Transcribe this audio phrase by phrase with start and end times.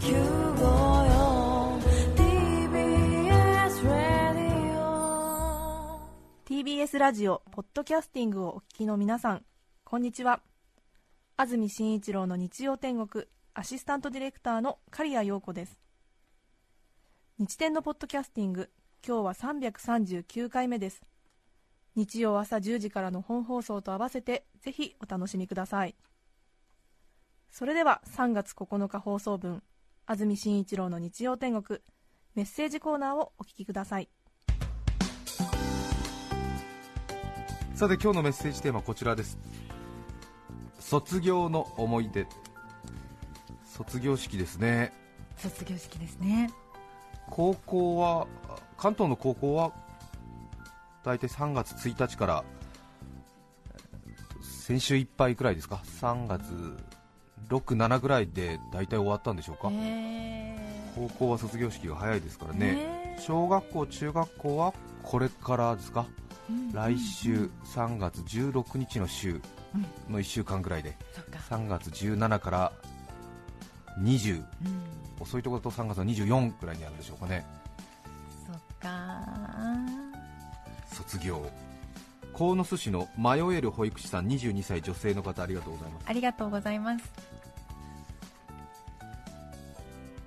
[0.00, 0.08] TBS
[3.86, 6.00] ラディオ
[6.46, 9.44] TBS ラジオポッドキャスティングをお聞きの皆さん
[9.84, 10.40] こんにちは
[11.36, 15.78] 安住紳一郎の日曜天国アシスタントディレクターの刈谷陽子です
[17.38, 18.70] 日天のポッドキャスティング
[19.06, 21.02] 今日は339回目です
[21.94, 25.94] 日曜朝10時からの本放送と合わせてぜひお楽しみください
[27.50, 29.62] それでは3月9日放送分
[30.10, 31.78] 安住紳一郎の日曜天国。
[32.34, 34.08] メッセージコーナーをお聞きください。
[37.76, 39.38] さて今日のメッセージテーマはこちらです。
[40.80, 42.26] 卒業の思い出。
[43.64, 44.92] 卒業式ですね。
[45.36, 46.50] 卒業式ですね。
[47.28, 48.26] 高校は
[48.76, 49.70] 関東の高校は
[51.04, 52.44] 大体3月1日から
[54.08, 56.76] えー先週いっぱいくらいですか？3月
[57.50, 60.56] 6、7ぐらいで大体終わったんでしょうか、へ
[60.94, 66.06] 高校は卒業式が早いですからーね、ね小学校、中学校はこれからですか、
[66.48, 69.40] うん来週3月16日の週
[69.74, 69.78] う
[70.10, 71.38] んの1週間ぐらいで、そっか。
[71.48, 72.72] 3月17から
[74.00, 74.44] 20、うん。
[75.20, 77.44] 遅いところだと3月の24ぐらいにあるんでしょうかね、
[78.46, 79.24] そっか。
[80.92, 81.48] 卒業、
[82.32, 86.04] 鴻巣市の迷える保育士さん、22歳女性の方、ありがとうございます。
[86.08, 87.04] ありがとうございます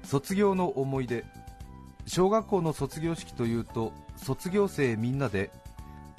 [0.03, 1.25] 卒業の思い出。
[2.05, 5.51] 小学校の卒業式というと卒業生みんなで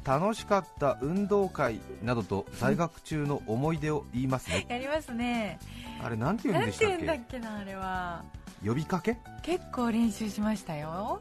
[0.02, 4.66] 楽しかった運動会などと在学中の思い出を言いますね。
[4.68, 5.58] やりますね。
[6.02, 8.24] あれなんて言うんなんでしてたっ言うんだっけけなあれは。
[8.64, 9.18] 呼びかけ？
[9.42, 11.20] 結構練習しましたよ。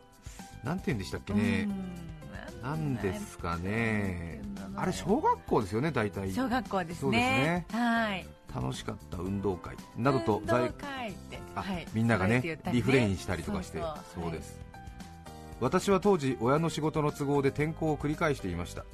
[0.63, 1.73] なんて言うんでしたっけうねん
[2.61, 4.41] なんですかね。
[4.45, 6.31] うんあれ小学校ですよね大体。
[6.31, 7.65] 小学校ですそうですね。
[7.69, 8.25] はい
[8.55, 11.87] 楽しかった運動会などと運在動会ってあはい。
[11.93, 13.81] みんながねそうやって言ったりリフレインしたりとかして
[14.13, 14.59] そうです、
[15.59, 18.85] 私は当時親の仕事の都合で転校を繰り返していました。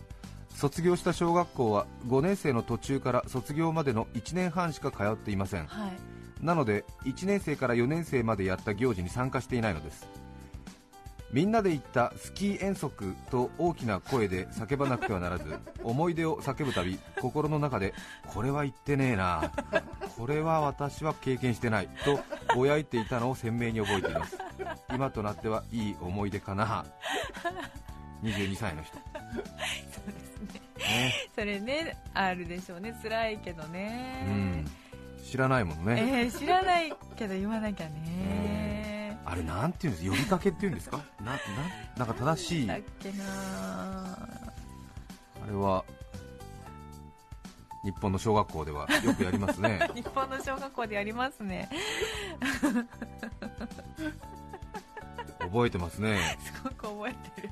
[0.50, 5.68] 卒業した小学校は5年生の途中から卒業までの1年半しか通っていません。
[5.68, 5.92] はい。
[6.42, 10.08] なので1年生から4年生までやった行事に参加していないのです
[11.32, 15.46] みんなで行ったスキー遠足と大きな声で叫ばなくてはならず
[15.84, 17.94] 思い出を叫ぶたび心の中で
[18.28, 19.52] これは言ってねえな。
[20.18, 22.20] これは私は経験してないと
[22.56, 24.38] ぼやいていたのを鮮明に覚えています。
[24.94, 26.86] 今となってはいい思い出かな。
[28.24, 30.62] 22歳の人、そうですね。
[30.78, 31.14] ね。
[31.34, 32.98] それねあるでしょうね。
[33.02, 34.26] 辛いけどね。
[34.28, 34.66] うん、
[35.24, 37.94] 知らないものね、えー知らないけど言わなきゃね
[39.30, 40.40] あれなんていうんです呼びか？
[40.40, 41.40] けっていうんですか なな
[41.98, 42.68] なんか正しい。
[42.68, 43.24] だっけな。
[43.24, 44.18] あ
[45.48, 45.86] れは
[47.84, 49.88] 日本の小学校ではよくやりますね。
[49.96, 51.70] 日本の小学校でやりますね。
[55.40, 56.38] 覚えてますね。
[56.44, 57.50] すごく覚えてる、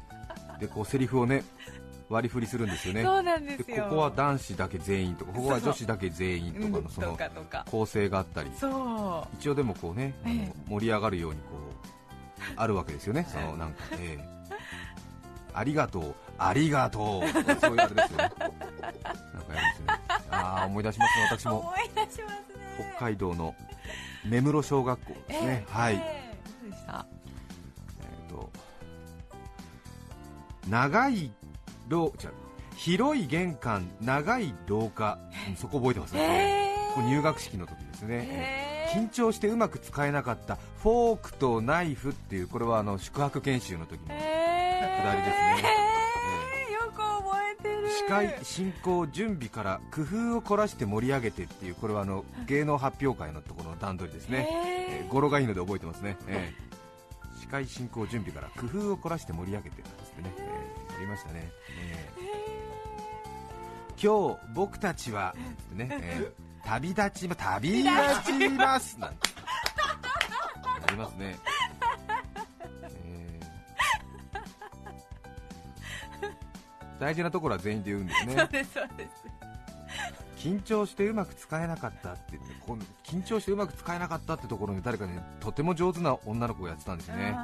[0.59, 1.43] でこうセリフをね
[2.09, 3.03] 割り振りするんですよね。
[3.03, 3.83] そうなんでですよ。
[3.85, 6.65] ここは男子だけ全員とかここは女子だけ全員とう。
[6.69, 6.71] ん。
[6.73, 7.17] かのその
[7.69, 8.51] 構成があったり。
[8.57, 10.53] そ一応でもこうねあのええ。
[10.69, 13.25] 盛り上がるようにこうあるわけですよね。
[13.31, 14.37] そのなんかええ。
[15.53, 16.15] ありがとう。
[16.37, 17.57] ありがとう。
[17.59, 18.17] そういうあれですよね。
[18.17, 19.99] なんかやるんですよね。
[20.29, 21.59] ああ思い出しますね私うも。
[21.59, 22.87] 思い出しますね。
[22.95, 23.55] 北海道の
[24.23, 27.05] 目室小学校ですね、えーはい、えーどうでした？
[28.01, 28.49] えーと
[30.69, 31.31] 長い
[32.75, 35.17] 広い玄関長い廊下、
[35.49, 36.13] うんそこ覚えてます？
[36.15, 39.01] ね、入学式の時ですね、えー。
[39.01, 45.03] 緊張してうまく使えなかったフォークとナイフっていうこれはあの宿泊研修の時のえー。
[45.03, 45.63] 下りですね。
[46.69, 47.89] えーよく覚えてる。
[47.89, 56.67] 司会進行準備から工夫を凝らして盛り上げてっていうこれはあの芸能発表会のところの段取りですね、ええー語呂がいいので覚えてますね、えー
[57.39, 62.09] 司会進行準備から工夫を凝らして盛り上げてなんつってね、えーやりましたね、え。
[63.95, 64.01] ー。
[64.01, 65.35] 今日僕たちは
[65.73, 67.89] ね、えー旅立ちま旅立
[68.25, 68.99] ちます。
[68.99, 69.29] なんて。
[70.81, 71.37] やりますね、
[73.05, 76.99] えー。
[76.99, 78.35] 大事なところは全員で言うんですね。
[78.35, 79.37] そうですそうです。
[80.37, 87.35] 緊張してうまく使えなかったって言ってこの緊張してうまく使えなかったってところに誰かねとても上手な女の子がやってたんですよね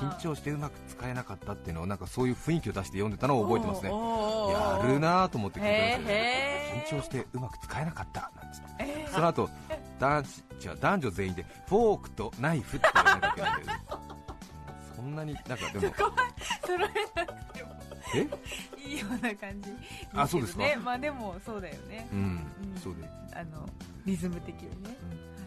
[0.00, 3.90] 緊張してうまく使えなかったっていうのをなんかそういう雰囲気を出して読んでたのを覚えてますね。
[3.90, 8.66] やるなぁと思って聞いてました緊張してうまく使えなかったなんつって。
[8.80, 9.12] えー。
[9.12, 9.50] その後
[9.98, 13.84] 男子違う男女全員でフォークとナイフって 言わなきゃいけないんだよね
[14.96, 15.94] そんなになんかでも
[16.66, 17.74] 揃えなくても。
[18.14, 18.28] え？
[18.88, 19.70] いいような感じ。
[20.14, 20.62] あそうですか。
[20.62, 22.06] ねまあでもそうだよね。
[22.12, 22.80] うん、うん。
[22.80, 23.68] そうで、あの
[24.04, 24.96] リズム的にね、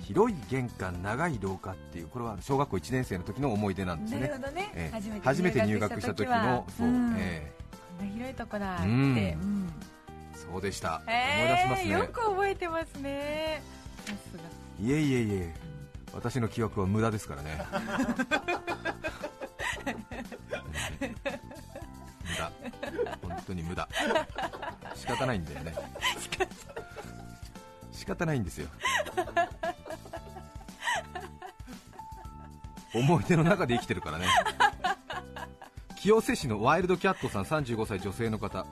[0.07, 4.31] 広い玄関長い廊下っていうこれは小学校1年生の時の思い出なんですよね。
[5.21, 7.13] 初めて入学した時のそう、ん。
[7.18, 7.51] え
[7.98, 9.38] こんな広いとこだって、
[10.33, 11.95] そうでした、え思い出しますね。
[11.95, 13.62] ーよく覚えてますね。
[14.06, 14.44] さすが。
[14.80, 15.54] いえいえいえ。
[16.13, 17.65] 私の記憶は無駄ですからね。
[22.24, 22.50] 無駄。
[23.27, 23.89] 本当に無駄。
[24.95, 25.75] 仕方ないんだよね。
[27.92, 28.69] 仕方ないんですよ
[32.94, 34.25] 思い出の中で生きてるからね。
[35.95, 38.66] 清瀬市のワイルドキャットさん35歳女性の方。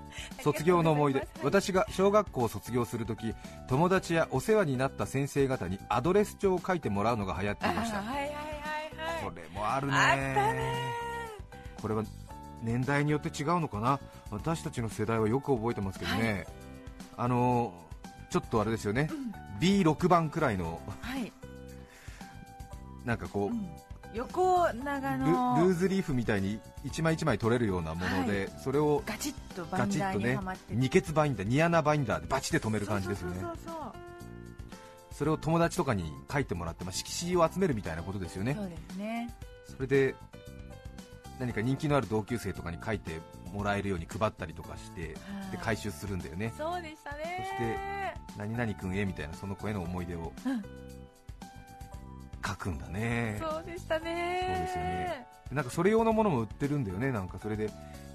[0.44, 1.28] 卒業の思い出。
[1.44, 3.34] 私が小学校を卒業するとき
[3.68, 8.00] 友達やお世話になった先生方にアドレス帳を書いてもらうのが流行っていました。
[8.00, 9.24] あはいはいはいはい。
[9.24, 10.96] これもあるね。
[11.82, 12.04] これは
[12.64, 14.00] 年代によって違うのかな？
[14.32, 16.48] 私たちの世代はよく覚えてますけどね、
[17.16, 17.74] あの
[18.32, 19.10] ちょっとあれですよね、
[19.60, 21.32] B6 番くらいのはい、
[23.04, 23.70] なんかこう、うん
[24.16, 33.40] 横長ルのルーズリーフみたいに一枚一枚取れるようなもので、それをガチッとバガンダーにはまって二欠バインダーニアナバインダーでバチで止める感じですよね。
[33.42, 33.76] そうそうそう
[35.12, 38.56] それを友達とかに書いてもらって、まあ、色紙を集めるみたいなことですよね。
[38.58, 39.34] そうですね。
[39.66, 40.16] それで
[41.40, 43.20] 何か人気のある同級生とかに書いて
[43.54, 45.58] もらえるように配ったりとかしてではい。
[45.58, 46.54] 回収するんだよね。
[46.58, 47.50] そうでしたね。
[47.50, 50.64] そして何々君へみたいなその子への思い出をうん
[52.46, 53.42] 書くんだね。
[53.42, 54.42] そうでしたね。
[54.46, 55.28] そうですよね。
[55.52, 57.12] なんかそれ用のものも売ってるんだよね。
[57.12, 57.70] なんかそれで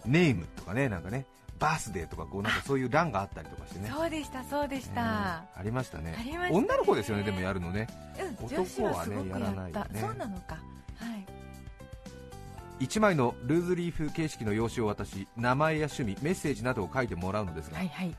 [0.04, 0.88] ネームとかね。
[0.88, 1.26] なんかね
[1.58, 3.90] バースデーとかこうなんかそういう欄があったりとかしてね。
[3.94, 5.06] そうでしたそうでした、うん。
[5.06, 6.16] ありましたね。
[6.18, 6.58] ありましたね。
[6.58, 7.86] 女の子ですよねでもやるのね。
[8.18, 10.00] うん男はねややらないよね。
[10.00, 10.54] そうなのか。
[10.96, 12.84] はい。
[12.84, 18.16] 1枚のルーズリーフ形式の用紙を渡し名前や趣味メッセージなどを書いてもらうのですが、はいはい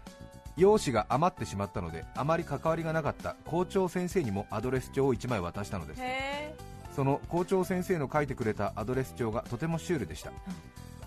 [0.57, 3.35] 用紙が余ってしまったのであまり関わりがなかった。
[3.45, 6.01] 校長先生にもアドレス帳を1枚渡したのです。
[6.01, 6.55] へ
[6.95, 10.31] その校長先生の書いてくれたアドレス帳がとてもシュールでした、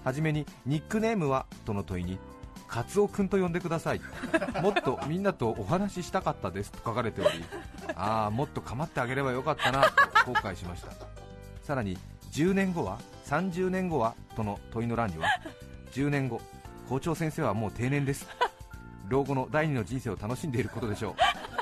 [0.03, 2.19] はじめにニックネームはとの問いに
[2.67, 4.01] カツオくんと呼んでください。
[4.63, 6.73] もっとみんなとお話ししたかったです。
[6.73, 7.45] と書かれており
[7.95, 10.89] ああもっと構ってあげればよかったなと後悔しました。
[11.63, 11.99] さらに
[12.33, 15.29] 10年後は30年後はとの問いの欄には
[15.93, 16.41] 10年後
[16.89, 18.27] 校長先生はもう定年です
[19.09, 21.15] 老後の第二の人生を楽しんでいることでしょう。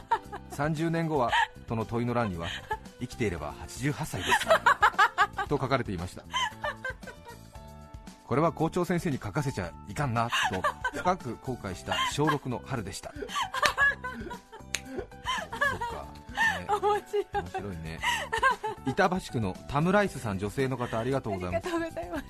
[0.54, 1.30] 30年後は
[1.66, 2.48] との問いの欄には
[3.00, 4.46] 生きていれば88歳です。
[5.48, 6.22] と書かれていました。
[8.26, 10.62] これは校長先生に書かせちゃいかんなと
[10.98, 13.12] 深く後悔した小6の春でした。
[13.12, 13.24] そっ
[15.78, 16.06] か、
[16.58, 17.26] ね、面白い。
[17.32, 18.00] 面白いね。
[18.86, 21.66] 板橋区のタムライスさん女性の方ありがとうございます。
[21.66, 22.24] ありがとうございます。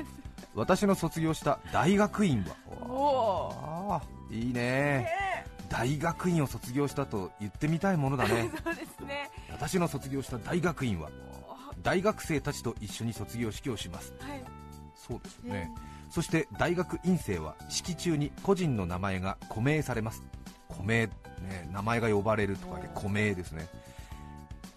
[0.55, 2.57] 私の卒業した大学院は
[2.89, 3.53] お
[4.33, 5.07] いいね。
[5.69, 8.51] 大学院を卒業したと言ってみたいものだね。
[8.65, 9.31] そうですね。
[9.51, 11.11] 私の卒業した大学院は
[11.83, 14.15] 大学生たちと一緒に卒業式をします。
[14.21, 14.45] はい。
[14.95, 15.71] そうですよね、
[16.11, 20.23] そして大学院生は式中に個人の名前が古名されます。
[20.71, 23.67] 古名、ね、名前が呼ばれるとかで古名ですね。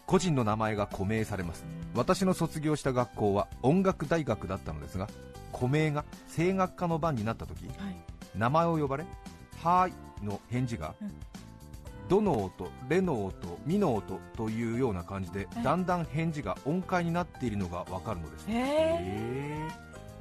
[0.08, 1.64] 個人の名前が古名されます。
[1.94, 5.08] 私の卒業した学校は音楽大学だったのですが
[5.54, 6.04] 古名が
[6.36, 7.96] 声楽科の番になった時はい。
[8.36, 9.06] 名前を呼ばれ
[9.64, 9.94] 「はーい」
[10.24, 11.12] の返事がうん
[12.08, 15.64] 「どの音、レの音、ミの音」というような感じではい。
[15.64, 18.48] だんだん返事が音階になっているのがわかるのです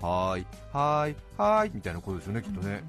[0.01, 2.83] はーい、はーい、はーいみたいなことですよね、きっとね、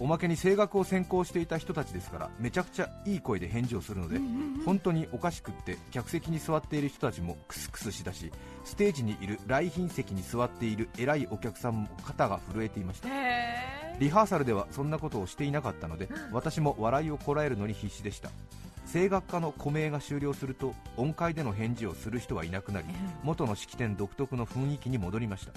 [0.00, 4.18] おまけに声楽を専攻していた人たちですから、めちゃくちゃいい声で返事をするので、
[4.64, 8.32] 本当におかしくって、客席に座っている人たちもクスクスしだし、
[8.64, 13.08] ステージにいる来賓席に座っている偉いお客さんも肩が震えていました。
[13.96, 18.30] へリハーサルではそんなことをしていなかったので私も笑いをこらえるのに必死でした。
[18.92, 22.86] 声楽科の古名が終了すると音階での返事をする人はいなくなり
[23.24, 25.52] 元の式典独特の雰囲気に戻りました。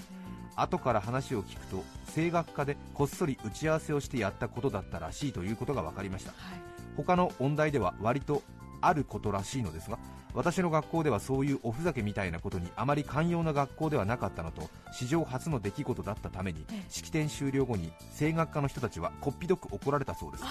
[0.56, 6.32] 後から話を聞くと声楽科でこっそり打ち合わせをしてやったことだったらしいということが分かりました。
[6.32, 6.60] はい。
[6.96, 8.42] 他の音大では割と
[8.80, 9.98] あることらしいのですが
[10.34, 16.84] 私の学校ではそういうおふざけみたいなことにあまり寛容な学校ではなかったのと史上初の出来事だったためにええ。
[16.88, 20.44] 式典終了後に声楽科の人たちはこっぴどく怒られたそうです。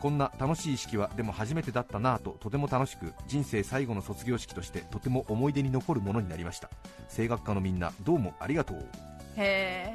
[0.00, 6.70] こんな楽しい式はでも初めてだったなぁととても楽しく人生最後の卒業式としてとても思い出に残るものになりました。
[7.14, 8.86] 声楽科のみんなどうもありがとう。
[9.36, 9.94] へ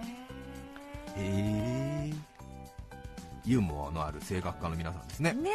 [1.15, 2.13] へえ
[3.45, 5.35] ユーモアのある声楽科の皆さんですね。
[5.37, 5.41] え。
[5.41, 5.49] ね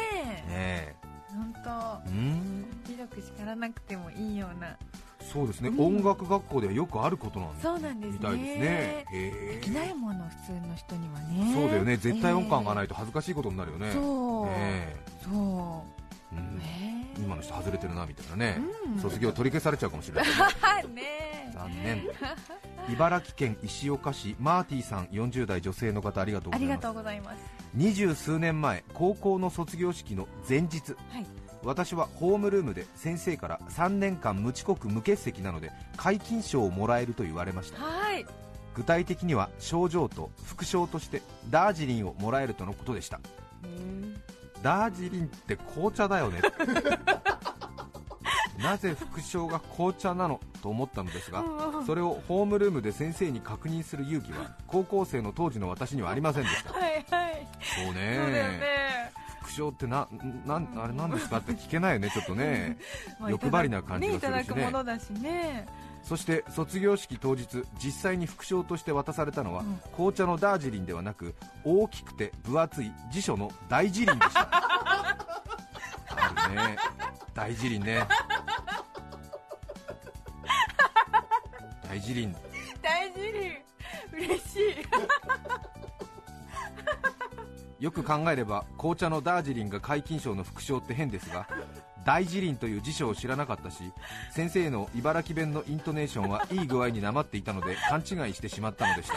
[0.47, 0.49] え。
[0.49, 2.65] ね本当えうん。
[2.85, 4.77] ひどく叱らなくてもいいような。
[5.21, 5.97] そうですね、うん。
[5.97, 7.63] 音楽学校ではよくあることなんです。
[7.63, 8.17] そうなんですね。
[8.19, 8.65] みたいですね。
[8.65, 9.55] へえ。
[9.55, 11.53] できないもの普通の人にはね。
[11.53, 11.97] そうだよね。
[11.97, 13.91] 絶対音感がないいと恥ずかしいことになるよね。
[13.91, 15.96] そう、ねそう
[17.17, 18.61] 今の人外れてるなみたいなね、
[18.93, 18.99] うん。
[18.99, 20.87] 卒業取り消されちゃうかもしれない。
[20.93, 22.03] ね残念。
[22.89, 26.71] 茨城県石岡市マーティさん40代女性の方ありがとうございます。
[26.71, 27.37] ありがとうございます。
[27.73, 30.95] 二十数年前高校の卒業式の前日。
[31.09, 31.25] はい。
[31.63, 37.83] 私はホームルームで先生から3年間無遅刻無欠席なので皆勤賞をもらえると言われました。
[37.83, 38.25] はい。
[38.77, 43.19] 具体的には賞状と副賞としてダージリンをもらえるとのことでした
[44.67, 46.41] ダージリンって紅茶だよね。
[48.61, 51.41] なぜ副賞が紅茶なのと思ったのですが
[51.85, 56.73] それをホームルームで先生に確認する勇気は高校生の当時の私にはありませんでした。
[56.73, 57.47] はいはい。
[57.85, 57.95] そうね。
[58.17, 59.13] ね。
[59.41, 60.07] 副賞ってな
[60.45, 61.37] なんあれなんですか？
[61.37, 62.77] って聞けないよねちょっとね。
[63.21, 64.17] まあ欲張りな感じがね。
[64.17, 65.65] いただするしねくものだしね
[66.07, 69.79] そして卒業式当日実際に副賞として渡されたのは、うん。
[69.93, 71.35] 紅茶のダージリンではなく
[71.65, 74.49] 大きくて分厚い辞書の大辞林でした。
[76.09, 76.77] あるね。
[77.33, 78.07] 大辞林ね。
[81.83, 82.35] 大辞林。
[82.81, 83.27] 大事に
[84.13, 84.59] 嬉し
[87.79, 87.83] い。
[87.83, 91.47] よく考えれば紅茶のダージリンが皆勤賞の副賞って変ですが
[92.07, 93.91] 大辞林という辞書を知らなかったし
[94.31, 99.15] 先生の茨城弁のイントネーションはいい具合になまっていたので勘違いしてしまったのでした。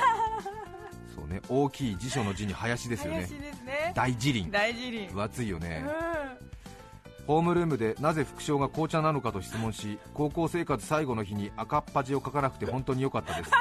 [1.14, 3.28] そうね大きい辞書の字に林ですよね。
[3.64, 3.92] ね。
[3.94, 5.84] 大辞林大事に分厚いよね。
[5.86, 13.52] うホームルームでなぜ副賞が紅茶なのかと質問し高校生活最後の日に赤っ端を書かなくて 本当に良かったです。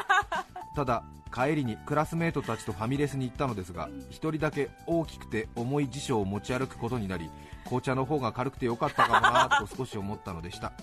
[0.75, 7.29] ただ帰りにクラスメートたちとファミレスに行ったのですが一人だけ大きくて重い辞書を持ち歩くことになり
[7.69, 10.73] 紅茶の方が軽くて良かったかもなと少し思ったのでした。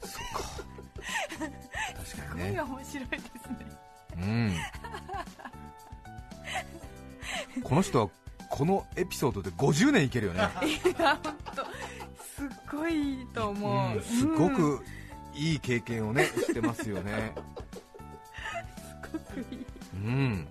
[0.00, 0.44] そっか。
[2.14, 2.50] 確かにね。
[2.50, 3.66] んすごい面白いですね
[4.16, 4.20] う
[7.60, 7.62] ん。
[7.64, 8.08] この人は
[8.48, 10.44] このエピソードで50年いけるよね、い
[11.02, 11.64] や本当
[12.22, 14.84] すっごいいいと思う、うんすごうんく
[15.34, 17.34] いい経験をねしてますよね。
[18.78, 19.66] すごくいい。
[19.94, 20.48] うん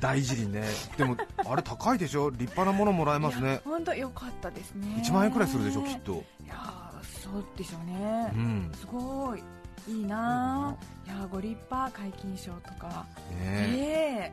[0.00, 0.62] 大事にね。
[0.96, 2.30] でもあれ高いでしょ？
[2.30, 3.60] 立派なものもらえますね。
[3.64, 5.02] 本当良かったですね。
[5.04, 6.12] 1万円くらいするでしょきっと。
[6.44, 8.72] いやーそうでしょうね、うん。
[8.74, 9.42] すごい。
[9.88, 10.76] いいな。
[11.06, 11.90] ーいやーご立派。
[11.98, 13.06] 皆勤賞とか。
[13.30, 14.32] ねえ。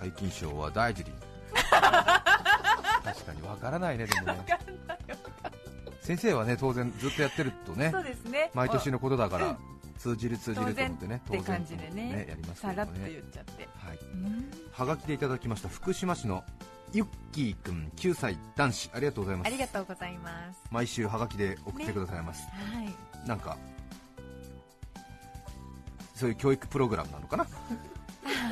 [0.00, 1.12] 皆勤賞は大事に。
[1.52, 4.46] 確かにわからないねでもね。
[6.00, 7.90] 先生はね当然ずっとやってるとね。
[7.92, 8.50] そうですね。
[8.54, 9.46] 毎年のことだから。
[9.46, 9.56] うん
[10.02, 12.26] 通じる通じると思ってね当然って感じでね。
[12.28, 13.68] やりますけさらっと言っちゃって。
[13.76, 13.98] はい。
[14.12, 14.50] うん。
[14.72, 16.42] はがきでいただきました福島市の
[16.92, 19.46] ゆっきーくん9歳男子ありがとうございます。
[19.46, 20.60] ありがとうございます。
[20.72, 23.28] 毎週はがきで送ってくださいます、はい。
[23.28, 23.56] なんか
[26.16, 27.46] そういう教育プログラムなのかな？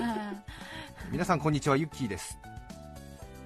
[1.11, 2.39] 皆さんこんにちはゆっきーです。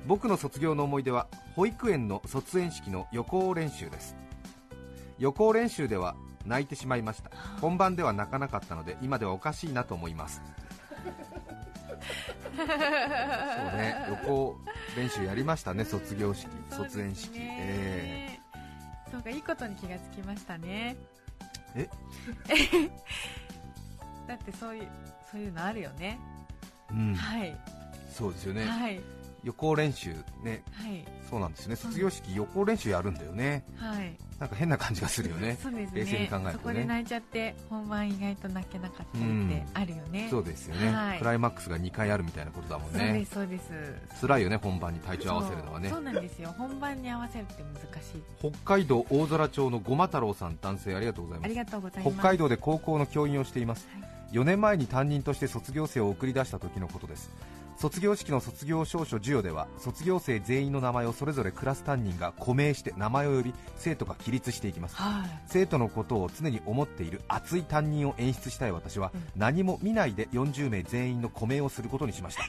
[0.06, 4.14] 僕の卒業の思い出は保育園の卒園式の予行練習です。
[5.18, 6.14] 予行練習では
[6.46, 7.30] 泣いてしまいました。
[7.60, 10.42] 本番では泣かなかったので今ではおかしいなと思います。
[12.56, 14.56] そうね予行
[14.96, 17.32] 練習やりましたね卒業式卒園式。
[17.38, 18.38] え
[19.10, 20.96] そうかいいことに気がつきましたね。
[21.74, 21.88] え？
[24.26, 24.88] だってそういう
[25.30, 26.18] そういうのあるよね、
[26.90, 27.14] えうん。
[27.14, 27.56] はい。
[28.10, 28.64] そうですよね。
[28.64, 29.00] はい
[29.44, 30.10] 予行練習
[30.42, 30.62] ね。
[30.72, 31.04] はい。
[31.28, 31.76] そうなんですよね。
[31.76, 33.64] 卒業式予行練習やるんだよね。
[33.76, 34.16] はい。
[34.38, 35.56] なんか変な感じがするよね。
[35.70, 35.88] ね。
[35.92, 36.52] 冷静に考えるとね。
[36.52, 41.18] そこで泣いちゃって本番意外と泣けなかったりってあるよね、そうですよね、はい。
[41.18, 43.70] クライマックスが2回あるみたいなことだもんそうでねすそうです。
[44.20, 45.88] 辛いよね本番に体調合わせるのはね。
[45.88, 46.54] そうそうなんですよ。
[46.56, 48.22] 本番に合わせるって難しい。
[48.38, 51.46] 北海道大空町のごま太郎さん男性ありがとうございます。
[51.46, 52.14] ありがとうございます。
[52.16, 54.14] 北海道で高校の教員をしています、はい。
[54.34, 57.30] 4年前に担任として卒業生を送り出した時のことです
[57.76, 64.96] 卒業式の卒業証書授与では卒業生全員の名前をそれぞれクラス担任が固名して名前を呼び生徒が起立していきます。
[64.96, 65.30] はい。
[65.46, 69.22] 生徒のことを常に思っている熱い担任を演出したい私は、うん。
[69.36, 72.44] 何も見ないで40名全員の固名をすることにしました。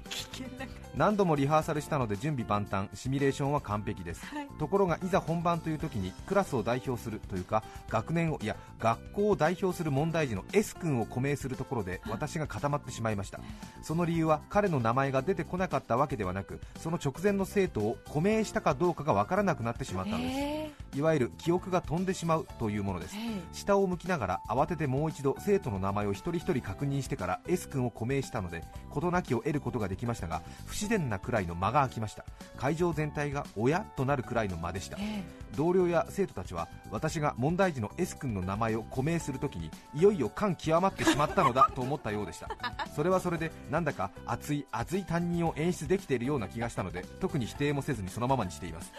[0.96, 4.25] 何度もリハーサルしたので準備万端シミュレーションは完璧です。
[4.25, 4.48] はい。
[4.60, 13.39] ところがいざ本番という時にクラスを代表するというか学年をいや学校を代表する問題児の S 君を固名するところで私が固まってしまいました。
[13.82, 20.38] その理由は彼の名前が出てこなかったわけではなくその直前の生徒を固名したかどうかがわからなくなってしまったんです。
[20.38, 20.72] え。
[20.96, 23.16] いわゆる記憶が飛んでしまうというものです。
[23.16, 32.26] ーえ下を向きながら慌ててもう一度生徒の名前を一人一人確認してから S 君を固名したので事なきを得ることができましたが不自然なくらいの間が空きました。
[32.58, 34.98] 会場全体が親となるくらいの間でした。
[34.98, 35.24] ーえ
[35.56, 42.50] 同僚や生徒たちは私が問題児の S 君の名前を固名するときにいよいよ感極まってしまったのだと思ったようでした。
[42.96, 48.92] それはそれでなんだか熱い熱い担任を演出できているような気がしたので特に否定もせずにそのままにしています。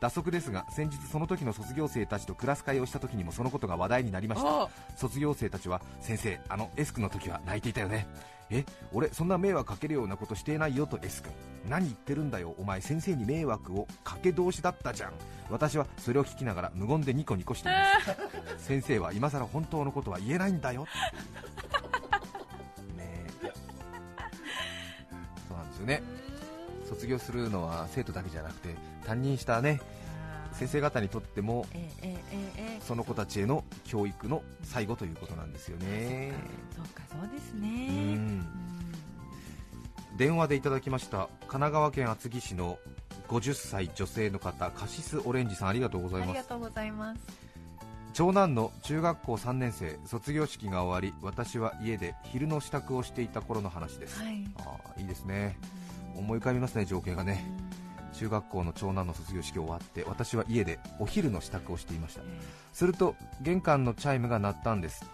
[0.00, 8.06] 脱足ですが先日その時の卒業生たちとクラス会をした時にもそのことが話題になりましたお卒業生たちは先生あの S 君の時は泣いていたよね
[8.52, 11.32] え俺そんな迷惑かけるようなことしていないよと S 君。
[11.68, 15.12] 何言ってるんだよお前先生に迷惑をかけ同士だったじゃん。
[15.50, 17.84] 私はそれを聞きながら無言でニコニコしていま
[18.58, 18.60] す。
[18.68, 20.86] 先生は今さら本当のことは言えないんだよ。
[22.96, 23.52] ねえ。
[25.48, 26.02] そうなんですよね。
[26.88, 28.74] 卒業するのは生徒だけじゃなくて
[29.06, 29.80] 担任したね
[30.52, 31.66] 先生方にとっても
[32.80, 36.32] その子たちへの教育の最後ということなんですよね。
[36.74, 38.42] そうかそうですうね
[40.16, 42.78] 電話でいただきました神奈川県厚木市の
[43.28, 46.30] 50歳女性の方カシスオレンジさんありがとうございます。
[46.30, 47.20] ありがとうございます。
[48.12, 54.44] 長男の中学校3年生卒業式が終わり私は家で昼の支度をしていた頃の話です、はい。
[54.58, 55.58] ああいいですね。
[56.14, 57.44] 思い浮かびますね情景がね
[58.22, 62.22] 中学校の長男の卒業式終わって私は家でお昼の支度をしていました。
[62.22, 62.24] え
[62.72, 65.04] すると玄関のチャイムが鳴ったんです。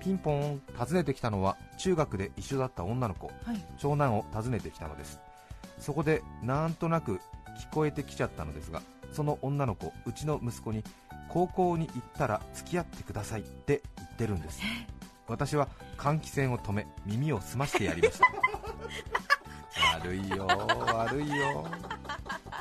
[0.00, 3.30] ピンポーン訪ねてきたのは中学で一緒だった女の子。
[3.46, 3.64] えはい。
[3.78, 5.20] 長男を訪ねてきたのです。
[5.78, 7.20] そこでなんとなく
[7.60, 10.82] 聞こえてきちゃったのですがその女の子うちの息子に
[11.28, 14.60] 高校に行ったら付き合ってくださいって言ってるんです。
[15.28, 18.26] 私は換気扇を止め耳を澄ましてやりました。
[19.98, 21.64] 悪いよ悪いよ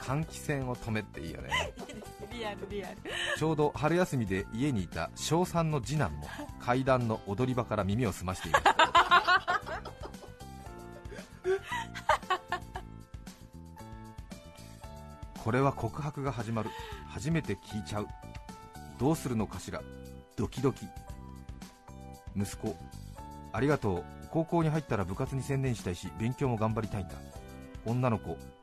[0.07, 1.49] 換気扇を止めっていいよね。
[2.31, 2.97] リアルリアル。
[3.37, 6.27] ちょうど春休みで家にいた小3の次男も
[6.61, 8.77] 階段の踊り場から耳を澄ましていました
[15.43, 16.69] これは告白が始まる。
[17.07, 18.07] 初めて聞いちゃう。
[18.99, 19.81] どうするのかしら。
[20.35, 20.85] ドキドキ。
[22.35, 22.75] 息子。
[23.53, 24.03] ありがとう。
[24.29, 27.15] 高校に入ったら部活に専念したいし勉強も頑張りたいんだ。
[27.85, 28.31] 女の子。
[28.31, 28.56] あ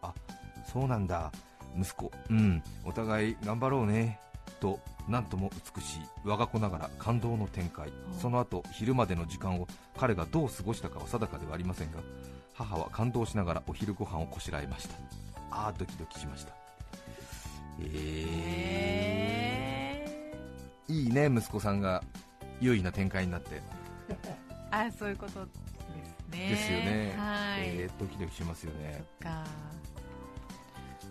[0.75, 1.33] そうなんだ。
[1.78, 2.11] 息子。
[2.28, 2.61] うん。
[2.85, 4.19] お互い頑張ろうね。
[4.61, 6.00] となんとも美しい。
[6.25, 7.93] 我が子ながら感動の展開。
[8.19, 12.00] おその後昼までの時間を彼がどう過ごしたかは定かではありませんが
[12.54, 14.97] 母は感動しながらお昼ご飯をこしらえました。
[15.52, 16.52] ああドキドキしました。
[17.80, 18.26] え
[20.06, 22.02] えー、いいね息子さんが
[22.60, 23.63] 優位な展開になって。
[24.73, 25.58] あそういうことです
[26.32, 26.49] ね。
[26.49, 29.04] ですよね、はい、えードキドキしますよね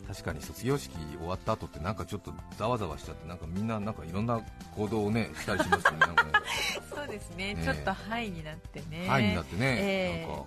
[0.07, 4.41] 確かに卒業式終わった後ってなんかちょっとざわざわしちゃってなんかみんななんかいろんな
[4.75, 6.31] 行動をねしたりしますよねなんかね。
[6.93, 7.53] そうですね。
[7.55, 7.63] ね。
[7.63, 9.07] ちょっとハイになってね。
[9.07, 10.45] はいになってね、えーなんか。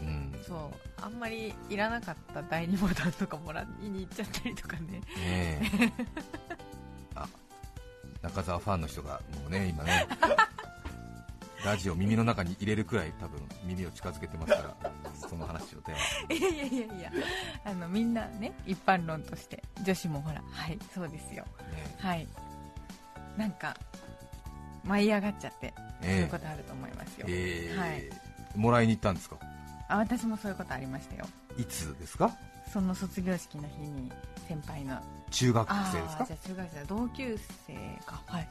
[0.00, 0.08] うん。
[0.08, 1.02] うんそう。
[1.02, 4.82] あんまりいらなかった第2ボタンとかもらいに行っちゃったりとかね。
[4.92, 5.60] ねえ。
[7.14, 7.28] あ
[8.22, 10.06] 中澤ファンの人がもうね今ね。
[11.64, 15.94] ラジオ耳の中に入れるくらい多分耳を近づけてますからその話をね
[16.34, 17.12] いやいやいやいや。
[17.64, 21.44] あのみんなね一般論として女子もほらはいそうですよ。
[21.72, 21.94] ね。
[21.98, 22.26] はい。
[23.36, 23.76] なんか
[24.84, 26.06] 舞い上がっちゃって、ええ。
[26.06, 28.10] そういうことあると思いますよ、えーはい。
[28.56, 29.36] もらいに行ったんですか？
[29.88, 31.26] あ私もそういうことありましたよ。
[31.58, 32.30] いつですか？
[32.72, 34.10] その卒業式の日に
[34.48, 35.00] 先輩の。
[35.30, 36.22] 中学あ生ですか？
[36.22, 37.74] あじゃあ中学生同級生
[38.06, 38.22] か。
[38.26, 38.48] はい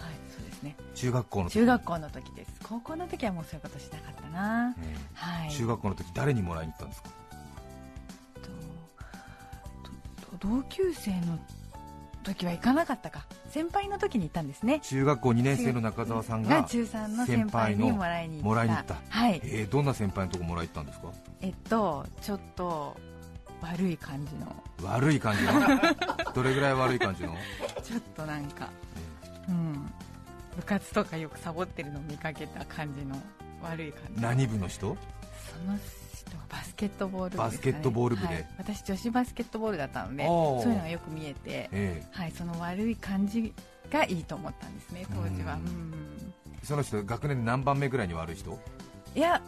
[0.00, 0.76] はいそうですね。
[0.94, 1.52] 中学校の時。
[1.54, 2.52] 中学校の時です。
[2.62, 4.74] 高校の時はもうそういうことしなかったな。
[4.82, 5.48] えはい。
[5.48, 7.10] え中学校の時誰にもらいに行ったんですか？
[10.38, 11.38] 同級生の
[12.22, 13.24] 時は行かなかったか。
[13.50, 14.80] 先輩の時に行ったんですね。
[14.80, 18.46] 中学校2年生の中澤さんがが中3の先輩にもらいに行った。
[18.48, 18.96] もらいに行った。
[19.08, 19.40] はい。
[19.42, 21.08] えーどんな先輩のとこもらいに行ったんですか？
[21.40, 22.96] えっとちょっと
[23.60, 24.54] 悪い感じの。
[24.82, 25.52] 悪い感じの？
[26.34, 27.34] どれぐらい悪い感じの、
[27.82, 28.68] ちょっとなんか。
[29.48, 29.79] うん
[30.60, 33.16] 部活とかよくサボってるのを見かけた感じの
[33.62, 34.22] 悪い感じ。
[34.22, 34.80] 何部の人？
[34.80, 34.90] そ
[35.70, 35.76] の
[36.14, 37.44] 人はバスケットボール部ね。
[37.44, 38.34] バスケットボール部で。
[38.34, 38.48] はい。
[38.58, 43.52] 私女子バスケットボールだったのでそういうのがよく見えてえはいその悪い感じ
[43.90, 45.58] がいいと思ったんですね当時は。
[46.62, 48.58] その人学年で何番目ぐらいに悪い人？
[49.14, 49.40] いや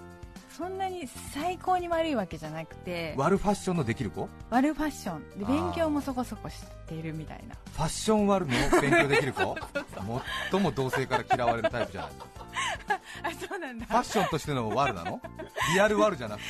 [0.57, 4.29] そんなに最高に悪いわけじゃなくて悪ファッションのできる子？
[4.51, 5.39] 悪ファッション。
[5.39, 6.57] で勉強もそこそこし
[6.89, 7.55] ているみたいな。
[7.73, 9.57] ファッション悪の勉強できる子？
[10.51, 12.11] 最も同性から嫌われるタイプじゃない。
[13.25, 13.87] あそうなんだ。
[13.87, 15.21] ファッションとしての悪なの？
[15.75, 16.45] リアル悪じゃなくて？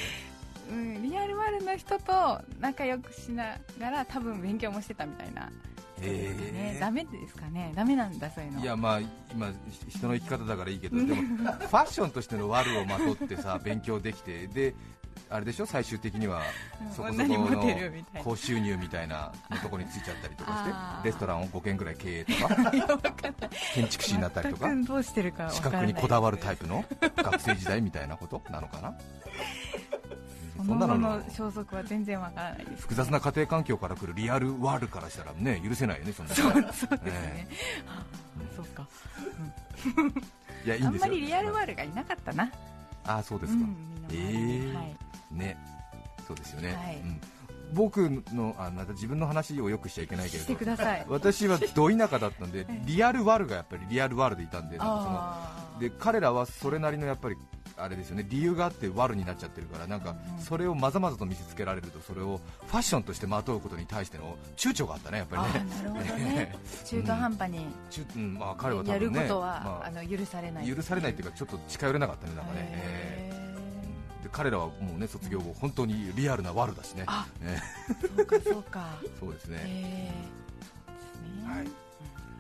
[0.71, 5.51] うん、リアルワルの人と仲良くしながら多分勉強もしてたみたいな
[6.03, 7.73] 人ですかね、ですかね。
[7.75, 8.61] ダメなんだそういうの。
[8.61, 9.49] いやまあ今
[9.89, 14.75] ひ人の生き方だからいいけどでも ファッションとしての悪をまとってさ勉強できてで
[15.31, 15.67] あれでしょ？
[15.67, 16.43] 最終的には
[16.87, 16.93] うん。
[16.93, 17.65] そこそこの
[18.23, 20.65] 高収入みたいなのとこについちゃったりとか
[21.01, 22.57] してレストランを5軒ぐらい経営とか
[23.75, 24.69] 建築士になったりとか
[25.51, 26.85] 資格にこだわるタイプの
[27.17, 28.43] 学生時代みたいなこと？
[28.51, 28.95] なのかな？
[30.57, 31.23] そんなのの？
[31.31, 37.49] 消息は全然わからない複雑な家庭環境から来るリアルワールからしたらね許せないよねそんなそうのそうですね、
[37.89, 38.05] あ
[38.57, 38.87] そうか。
[40.65, 41.05] いやいいんですよ。
[41.05, 42.51] あんまりリアルワールがいなかったな。
[43.05, 43.65] ああそうですか、
[44.11, 44.97] えーはい。
[45.33, 45.57] ね。
[46.27, 46.97] そうですよね、はい。
[46.99, 47.21] うん。
[47.73, 51.07] 僕のあまた自分の話をよくしちゃいけないけれしてどください。
[51.09, 55.81] 私はど田舎だったんで えリアルワルがやっぱりリアルワルでいたんでなんかそのあー。
[55.81, 57.37] で彼らはそれなりのやっぱり
[57.77, 58.27] あれですよね。
[58.29, 60.43] 理由があってワルになっちゃってるからなんかうん。
[60.43, 66.57] それをまざまざと見せつけられるとそれをファッションとしてまとうことに対しての躊躇があったねやっぱりあねーなるほどね。
[66.85, 67.67] 中途半端に。
[68.17, 70.71] うんまあ、彼は多やることは、まあの許されない。
[70.71, 74.23] あ、許されないっていうかちょっと近寄れなかったねなんかね、えへー。
[74.25, 77.05] で彼らはもうね卒業後本当にリアルなワルだしね。
[78.17, 78.89] そうかそうか。
[79.19, 80.13] そう ですね。
[81.47, 81.82] はい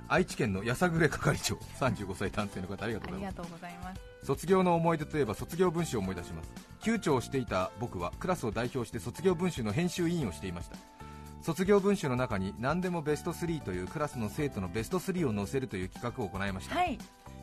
[0.08, 3.14] 愛知県のやさぐれ係長35歳男性の方ありがとう
[3.50, 4.00] ございます。
[4.26, 6.52] 卒業の思い出といえば卒業文集を思い出します。
[6.80, 10.76] 級長をしていた僕はクラスを代表して卒業文集の編集委員をしていました。
[11.40, 16.98] 卒業文集の中に何でもベスト3というクラスの生徒のベスト3を載せるという企画を行いました、はい。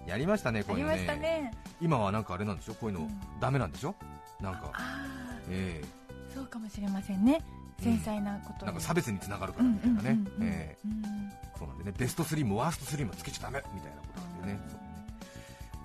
[0.08, 1.00] やりましたねこういうのね。
[1.00, 1.52] したね。
[1.82, 2.74] 今はなんかあれなんでしょ？
[2.76, 3.22] こういうのうん。
[3.41, 3.95] ダメなんでしょ？
[4.39, 4.72] なんか。
[4.74, 5.06] あ
[5.50, 7.41] えあそうかもしれませんね
[7.82, 10.26] 繊細なことなんか差別につながるかうんらみたいなね。
[10.42, 10.78] え
[11.58, 11.94] そうなんでね。
[11.98, 14.60] ベスト3もワースト3もつけちゃダメみたいなことなんでね。
[14.70, 14.89] そうね。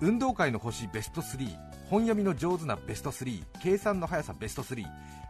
[0.01, 1.57] 運動会の星ベスト3
[1.89, 4.83] 本読みの上手なベスト3計算の速さベスト3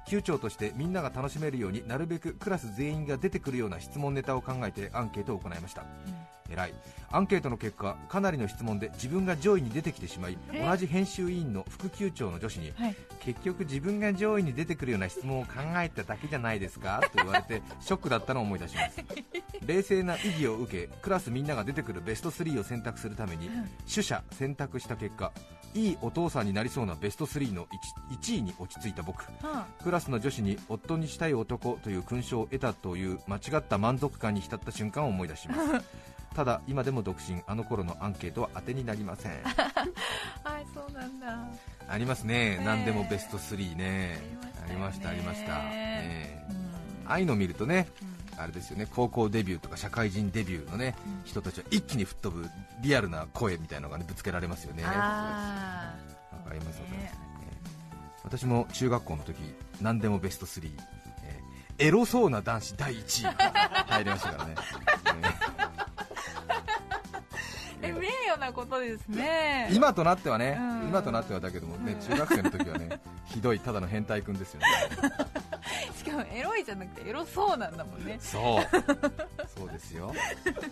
[0.08, 5.84] 級長としてみんなが楽しめるようになるべくクラス全員が出てくるような質問ネタを考えてアンケートを行いました
[6.50, 6.74] 偉い。
[7.12, 10.66] アンケートの結果かなりの質問で自分が上位に出てきてしまいえ？
[10.68, 12.96] 同じ編集委員の副級長の女子にはい。
[13.22, 17.02] 結局自分が上位に出てくるような質問を考えただけじゃないですか？
[17.14, 18.98] と言われて ショックだったのを思い出します。
[19.66, 23.70] 冷静な意義を受けクラスみんなが出てくるベスト3を選択するためにうん。
[23.92, 25.32] 取捨選択した結果
[25.74, 27.66] いいお父さんになりそうなベスト3の
[28.12, 29.24] 1, 1位に落ち着いた僕。
[29.46, 35.86] はクラスの女子に夫にしたい男という勲章を得たという間違った満足感に浸った瞬間を思い出します
[36.36, 39.32] ただ今でも独身あの頃のアンケートは当てになりません。
[39.32, 39.56] あ
[40.44, 41.48] あそうなんだ。
[41.88, 42.58] ありますね。
[42.58, 42.66] ねえ。
[42.66, 44.20] 何でもベスト3ね。
[44.68, 45.60] ありましたありましした。
[45.64, 46.66] ねねうん
[47.08, 47.88] ああいうの見るとね
[48.34, 48.40] うん。
[48.42, 48.86] あれですよね。
[48.94, 51.22] 高校デビューとか社会人デビューのねうん。
[51.24, 52.50] 人たちは一気に吹っ飛ぶ
[52.82, 54.84] リアルな声みたいなのが、ね、ぶつけられますよね。
[54.84, 55.94] わかりま
[56.32, 57.26] すわかります、ね
[58.26, 59.38] 私も中学校の時
[59.82, 60.72] 何でもベスト3、
[61.24, 63.36] えーエロそうな男子第1位
[63.92, 64.56] 入りましたからね、
[67.88, 69.70] え名誉なことですね。
[69.72, 70.88] 今となってはね、うん。
[70.90, 72.00] 今となってはだけどもね、うん。
[72.00, 74.68] 中学生の時はね ひどいただの変態君ですよね。
[75.98, 78.18] しかもエロいじゃなくてエロそうなんだもんね。
[78.20, 78.68] そう。
[79.58, 80.14] そうですよ。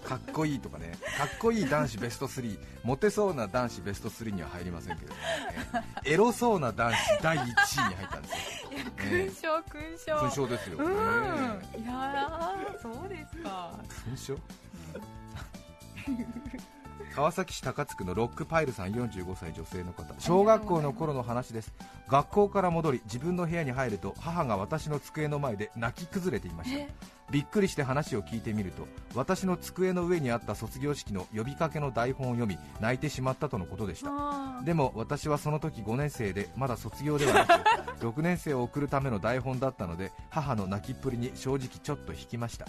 [0.08, 0.92] かっこいいとかね。
[1.18, 8.72] かっこいい男子ベスト3モテそうな男子ベスト3には入りませんけれども、ね、エロそうな男子第1位に入ったんですよ。
[8.72, 10.16] いや勲章勲章。
[10.30, 10.86] 勲章ですよ、うん。
[10.88, 10.94] ね。
[11.78, 13.80] いやーそうですか。
[14.06, 14.38] 勲章？
[17.16, 20.16] 川崎市高津区のロックパイルさん45歳女性の方。
[20.18, 21.72] 小学校の頃の話です。
[22.10, 26.80] 学校から戻り自分の部屋に入ると母が私の机の前で泣き崩れていました。
[26.80, 26.90] え？
[27.32, 34.64] びっくりして話を聞いてみると私の机の上にあった卒業式の呼びかけの台本を読み泣いてしまったとのことでした。
[34.64, 37.52] でも私はその時5年生でまだ卒業ではなく
[38.06, 42.66] 6年生を送るための台本だったので母の泣きっぷりに正直ちょっと引きました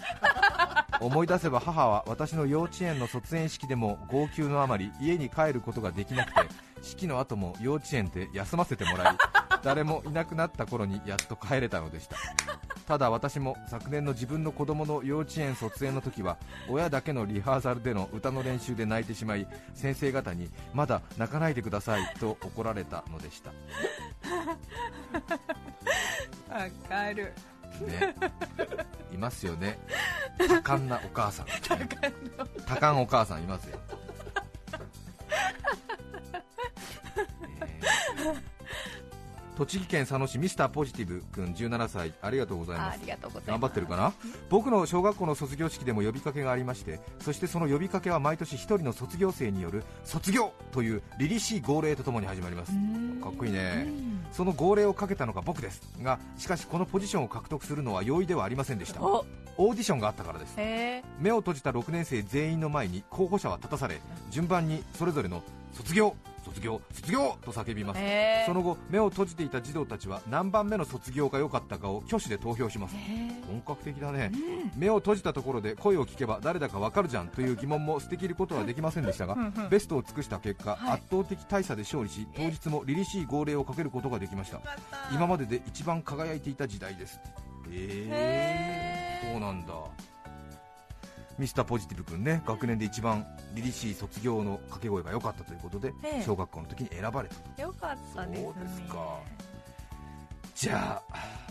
[1.00, 6.40] 思い出せば母は私の幼稚園の卒園式でも号泣のあまり家に帰ることができなくて
[6.82, 9.16] 式の後も幼稚園で休ませてもらい
[9.62, 12.16] 誰もいなくなった頃にやっと帰れたのでした。
[12.86, 16.36] ただ私も昨年の自分の子供の幼稚園卒園の時は
[16.68, 23.52] 親だけのリハーサルでの歌の練習で泣いてしまい先生方にまだ泣かないでくださいと怒られたのでした。
[26.54, 27.32] わかる。
[27.80, 28.14] ね。
[29.12, 29.78] いますよね。
[30.48, 31.46] 多感なお母さん。
[32.66, 33.42] 多感お母さん。
[33.42, 33.94] いますよ、え。
[38.24, 38.53] ー
[39.56, 42.12] 栃木県佐野市ミスターポジティブ君17歳。
[42.20, 43.00] ありがとうございます。
[43.46, 44.12] 頑張ってるかな？
[44.50, 52.72] 僕の小学校の卒業式でも呼びかけがありましてそしてその呼びかけは毎年1人の卒業生による卒業という凛々しい号令とともに始まります。
[52.72, 53.20] うん。
[53.22, 53.84] かっこいいね。
[53.86, 54.26] うん。
[54.32, 55.82] その号令をかけたのが僕です。
[56.02, 59.02] がしかしこのポジションを獲得するのは容易ではありませんでした。
[59.02, 59.24] お
[59.56, 60.54] オーディションがあったからです。
[60.58, 61.04] へえ。
[61.20, 66.14] 目を閉じた6年生全員の前に候補者は立たされ順番にそれぞれの卒業
[66.44, 68.00] 卒業卒業と叫びます。
[68.00, 68.44] へえ。
[68.46, 72.94] その後目を閉じていた児童たちは何番目の卒業が良かったかを挙手で投票します。
[73.48, 74.30] 本格的だね、
[74.76, 79.36] 目を閉じたところで声を聞けば誰だかわかるじゃんという疑問も捨てきることはできませんでしたが
[79.70, 80.92] ベストを尽くした結果、はい。
[80.92, 84.60] 圧倒的大差で勝利し当日も凛々しい号令をかけることができました。
[85.12, 87.20] 今までで一番輝いていた時代です。
[87.70, 88.90] え。
[88.90, 88.93] ー、
[89.32, 89.74] そうなんだ。
[91.38, 96.22] ミスターポジティブ君ね学年で一番凛々しい卒業の掛け声が良かったということでええ。
[96.22, 98.44] 小学校の時に選ばれたよかったですね。
[98.44, 99.18] そうですか。
[100.54, 101.02] じゃ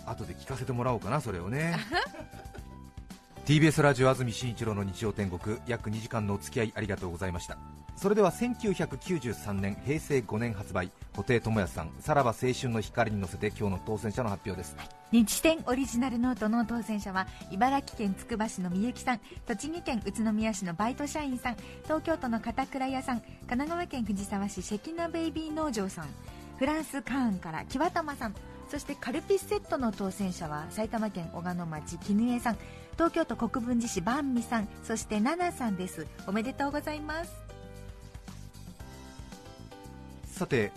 [0.05, 1.77] あ後で聞かせてもらおうかなそれをね。
[3.45, 7.57] TBS ラジオ安住紳一郎の日曜天国約2時間のお付き合いありがとうございました
[7.95, 10.91] それでは1993年平成5年発売。
[11.13, 14.75] 布袋寅泰さんさらば青春の光に乗せて今日の当選者の発表です。
[15.11, 26.07] 日展オリジナルノートの当選者は茨城県つくば市のみゆきさん栃木県宇都宮市のバイト社員さん東京都の片倉屋さん神奈川県藤沢市関名ベイビー農場さん
[26.57, 28.33] フランスカーンから木玉さん
[28.69, 32.57] そしてカルピスセットの当選者は埼玉県小鹿野町絹江さん
[32.93, 36.07] 東京都国分寺市万美さんそして奈々さんです。
[36.27, 37.42] おめでとうございます。
[40.43, 40.73] さて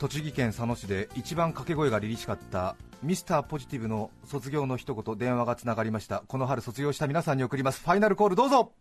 [0.00, 6.24] 栃木県佐野市で一番掛け声が凛々しかったミスターポジティブの卒業の一言電話がつながりました。
[6.26, 7.80] この春卒業した皆さんに送ります。
[7.80, 8.72] ファイナルコールどうぞ。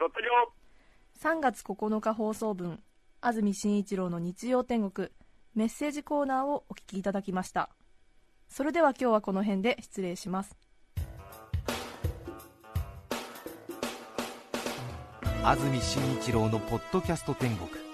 [0.00, 1.30] 卒業。
[1.30, 2.80] 3月9日放送分
[3.20, 5.10] 安住紳一郎の日曜天国
[5.54, 7.70] メッセージコーナーをお聞きいただきました。
[8.48, 10.56] それでは今日はこの辺で失礼します。
[15.44, 17.87] 安住紳一郎のポッドキャスト天国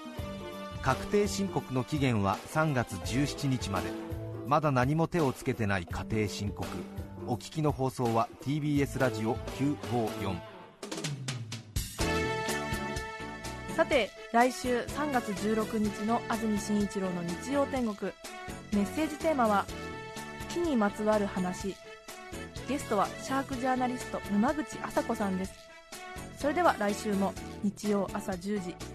[0.85, 3.89] 確定申告の期限は3月17日まで。
[4.45, 6.67] まだ何も手をつけてない家庭申告。
[7.25, 10.37] お聞きの放送は TBS ラジオ954
[13.75, 18.11] さて来週3月16日の安住紳一郎の日曜天国。
[18.71, 19.65] メッセージテーマは
[20.53, 21.75] 「木にまつわる話」
[22.69, 25.53] ゲストはシャークジャーナリスト沼口麻子さんです。
[26.37, 28.94] それでは来週も日曜朝10時。